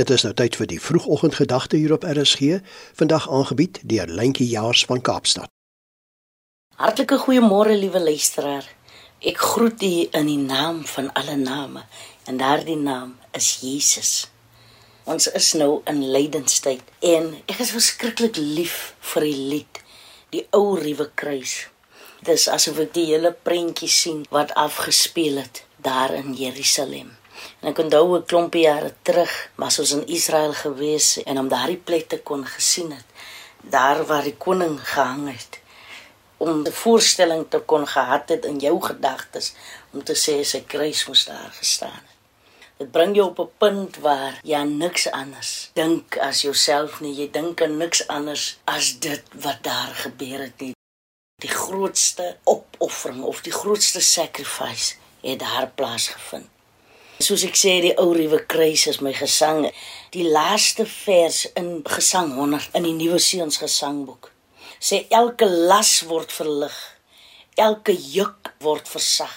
Dit 0.00 0.10
is 0.10 0.22
nou 0.24 0.30
tyd 0.32 0.54
vir 0.56 0.68
die 0.70 0.78
vroegoggendgedagte 0.80 1.76
hier 1.76 1.92
op 1.92 2.04
RSG, 2.08 2.62
vandag 2.96 3.26
aangebied 3.28 3.82
deur 3.84 4.08
Lentjie 4.08 4.46
Jaars 4.48 4.86
van 4.88 5.02
Kaapstad. 5.04 5.50
Hartlike 6.80 7.18
goeiemôre 7.20 7.76
liewe 7.76 8.00
luisteraar. 8.00 8.64
Ek 9.20 9.36
groet 9.36 9.84
u 9.84 9.90
in 10.22 10.30
die 10.30 10.38
naam 10.40 10.80
van 10.94 11.12
alle 11.12 11.36
name 11.36 11.84
en 12.24 12.40
daardie 12.40 12.78
naam 12.80 13.12
is 13.36 13.50
Jesus. 13.60 14.30
Ons 15.04 15.28
is 15.36 15.52
nou 15.60 15.82
in 15.84 16.00
lydenstyd 16.16 16.80
en 17.12 17.34
ek 17.44 17.60
is 17.60 17.76
verskriklik 17.76 18.40
lief 18.40 18.94
vir 19.12 19.28
die 19.28 19.46
lied, 19.52 19.84
die 20.32 20.46
ou 20.56 20.78
ruwe 20.80 21.10
kruis. 21.12 21.66
Dis 22.24 22.48
asof 22.48 22.86
ek 22.88 22.96
die 22.96 23.10
hele 23.12 23.36
prentjie 23.36 23.92
sien 24.00 24.24
wat 24.32 24.56
afgespeel 24.56 25.42
het 25.44 25.66
daar 25.76 26.16
in 26.24 26.32
Jerusalem. 26.32 27.19
En 27.60 27.68
ek 27.68 27.78
onthou 27.78 28.16
'n 28.16 28.24
klompie 28.24 28.62
jare 28.62 28.94
terug, 29.02 29.50
was 29.54 29.78
ons 29.78 29.92
in 29.92 30.06
Israel 30.06 30.52
gewees 30.52 31.22
en 31.22 31.38
om 31.38 31.48
daardie 31.48 31.82
plek 31.88 32.08
te 32.08 32.18
kon 32.18 32.46
gesien 32.46 32.90
het, 32.92 33.08
daar 33.62 34.06
waar 34.06 34.22
die 34.22 34.36
koning 34.36 34.80
gehang 34.80 35.28
het 35.32 35.60
om 36.40 36.62
'n 36.62 36.72
voorstelling 36.72 37.44
te 37.48 37.58
kon 37.58 37.86
gehad 37.86 38.28
het 38.28 38.44
in 38.44 38.58
jou 38.58 38.82
gedagtes 38.82 39.52
om 39.92 40.04
te 40.04 40.14
sê 40.24 40.44
sy 40.44 40.60
kruis 40.66 41.06
moes 41.06 41.24
daar 41.24 41.52
gestaan 41.52 42.02
het. 42.08 42.16
Dit 42.76 42.90
bring 42.90 43.16
jou 43.16 43.28
op 43.28 43.38
'n 43.38 43.50
punt 43.58 43.96
waar 43.96 44.40
jy 44.42 44.62
niks 44.62 45.10
anders 45.10 45.70
dink 45.72 46.16
as 46.16 46.40
jouself 46.40 47.00
nie. 47.00 47.14
Jy 47.14 47.30
dink 47.30 47.62
aan 47.62 47.76
niks 47.76 48.06
anders 48.06 48.58
as 48.64 48.98
dit 48.98 49.22
wat 49.32 49.58
daar 49.62 49.94
gebeur 49.94 50.40
het 50.40 50.60
nie. 50.60 50.74
Die 51.40 51.54
grootste 51.64 52.36
opoffering 52.44 53.22
of 53.22 53.40
die 53.40 53.52
grootste 53.52 54.00
sacrifice 54.00 54.94
het 55.20 55.38
daar 55.38 55.68
plaasgevind. 55.74 56.48
Soos 57.20 57.42
ek 57.44 57.58
sê 57.60 57.72
die 57.84 57.92
ou 58.00 58.14
ruwe 58.16 58.38
kruis 58.48 58.86
is 58.88 59.02
my 59.04 59.10
gesang. 59.12 59.66
Die 60.14 60.24
laaste 60.24 60.86
vers 60.88 61.42
in 61.58 61.82
Gesang 61.84 62.30
100 62.32 62.70
in 62.78 62.86
die 62.86 62.94
Nuwe 62.96 63.18
Seuns 63.20 63.58
Gesangboek 63.60 64.30
sê 64.80 65.02
elke 65.12 65.44
las 65.44 65.98
word 66.08 66.32
verlig. 66.32 66.76
Elke 67.60 67.92
juk 67.92 68.48
word 68.64 68.88
versag. 68.88 69.34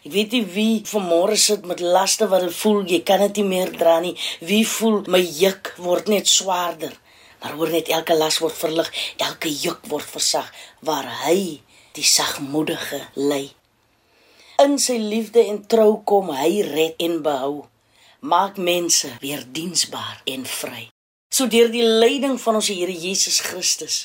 Ek 0.00 0.14
weet 0.14 0.32
nie 0.32 0.46
wie 0.54 0.78
vanmôre 0.88 1.36
sit 1.36 1.66
met 1.68 1.82
laste 1.84 2.24
wat 2.30 2.46
hulle 2.46 2.56
voel 2.56 2.80
jy 2.88 3.02
kan 3.04 3.20
dit 3.26 3.42
nie 3.42 3.50
meer 3.50 3.74
dra 3.76 3.98
nie. 4.00 4.14
Wie 4.40 4.64
voel 4.64 5.02
my 5.12 5.20
juk 5.20 5.74
word 5.84 6.08
net 6.12 6.30
swaarder. 6.32 6.94
Maar 7.42 7.58
hoor 7.58 7.74
net 7.74 7.90
elke 7.92 8.16
las 8.16 8.40
word 8.40 8.56
verlig, 8.56 8.88
elke 9.20 9.52
juk 9.52 9.84
word 9.92 10.08
versag 10.08 10.48
waar 10.88 11.10
hy 11.26 11.60
die 11.92 12.06
sagmoedige 12.14 13.02
lei. 13.20 13.50
In 14.62 14.76
sy 14.78 15.00
liefde 15.02 15.42
en 15.50 15.64
trou 15.66 16.04
kom 16.06 16.28
hy 16.30 16.62
red 16.62 17.00
en 17.02 17.16
behou. 17.24 17.64
Maak 18.22 18.56
mense 18.56 19.08
weer 19.18 19.42
diensbaar 19.50 20.20
en 20.30 20.44
vry. 20.46 20.84
So 21.34 21.50
deur 21.50 21.72
die 21.72 21.82
leiding 21.82 22.36
van 22.38 22.60
ons 22.60 22.68
Here 22.70 22.94
Jesus 22.94 23.40
Christus, 23.42 23.96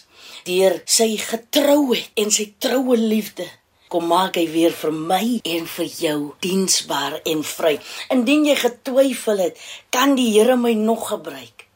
deur 0.49 0.79
sy 0.89 1.11
getrouheid 1.21 2.09
en 2.17 2.33
sy 2.33 2.47
troue 2.57 2.97
liefde, 2.97 3.45
kom 3.93 4.09
maak 4.09 4.41
hy 4.41 4.47
weer 4.49 4.73
vir 4.73 4.97
my 4.97 5.37
en 5.53 5.69
vir 5.75 5.93
jou 6.01 6.17
diensbaar 6.41 7.19
en 7.29 7.45
vry. 7.45 7.75
Indien 8.09 8.49
jy 8.49 8.57
getwyfel 8.57 9.45
het, 9.45 9.63
kan 9.93 10.17
die 10.17 10.31
Here 10.33 10.57
my 10.57 10.73
nog 10.73 11.11
gebruik. 11.13 11.67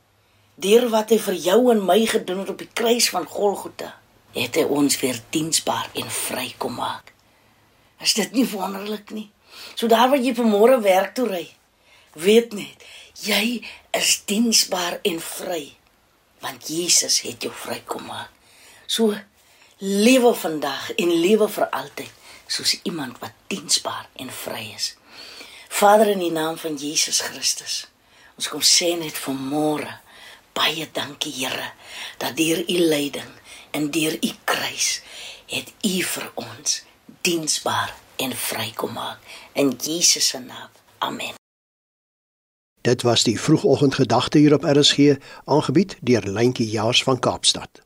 Deur 0.57 0.89
wat 0.89 1.13
hy 1.13 1.21
vir 1.29 1.41
jou 1.45 1.59
en 1.69 1.85
my 1.85 2.01
gedoen 2.09 2.41
het 2.41 2.53
op 2.57 2.65
die 2.65 2.73
kruis 2.73 3.13
van 3.13 3.29
Golgotha, 3.29 3.93
het 4.33 4.57
hy 4.57 4.65
ons 4.65 4.97
weer 5.05 5.21
diensbaar 5.29 5.93
en 5.93 6.09
vry 6.25 6.49
kom 6.57 6.81
maak. 6.81 7.12
Is 8.03 8.15
dit 8.17 8.31
nie 8.35 8.45
wonderlik 8.51 9.13
nie? 9.15 9.29
So 9.75 9.87
daar 9.87 10.09
waar 10.11 10.19
jy 10.19 10.33
vanmôre 10.35 10.79
werk 10.83 11.13
toe 11.15 11.27
ry, 11.29 11.45
weet 12.19 12.53
net, 12.57 12.83
jy 13.23 13.61
is 13.95 14.17
diensbaar 14.27 14.99
en 15.07 15.21
vry, 15.23 15.63
want 16.43 16.67
Jesus 16.67 17.21
het 17.23 17.45
jou 17.45 17.53
vrykom 17.55 18.09
maak. 18.09 18.31
So 18.85 19.13
lewe 19.79 20.33
vandag 20.35 20.91
en 20.99 21.13
lewe 21.23 21.47
vir 21.49 21.69
altyd 21.69 22.11
soos 22.47 22.75
iemand 22.83 23.21
wat 23.23 23.33
diensbaar 23.47 24.09
en 24.19 24.29
vry 24.43 24.65
is. 24.75 24.93
Vader 25.73 26.11
in 26.13 26.21
die 26.21 26.33
naam 26.33 26.57
van 26.59 26.75
Jesus 26.77 27.23
Christus. 27.25 27.85
Ons 28.37 28.49
kom 28.51 28.61
sê 28.65 28.93
net 28.99 29.17
vanmôre 29.17 29.99
baie 30.53 30.85
dankie 30.93 31.33
Here 31.33 31.71
dat 32.21 32.35
deur 32.37 32.61
u 32.61 32.77
leiding 32.77 33.31
en 33.71 33.89
deur 33.91 34.17
u 34.21 34.31
kruis 34.45 34.99
het 35.49 35.73
u 35.81 36.01
vir 36.01 36.29
ons 36.35 36.81
diensbaar 37.21 37.95
en 38.15 38.35
vrykom 38.35 38.93
maak 38.93 39.17
in 39.53 39.77
Jesus 39.81 40.27
se 40.27 40.39
naam. 40.39 40.69
Amen. 40.97 41.33
Dit 42.81 43.01
was 43.01 43.23
die 43.23 43.39
vroegoggendgedagte 43.39 44.37
hier 44.37 44.53
op 44.53 44.63
RSG, 44.63 45.15
aangebied 45.45 45.97
deur 46.01 46.27
Lentjie 46.27 46.69
Jaars 46.69 47.03
van 47.03 47.19
Kaapstad. 47.19 47.82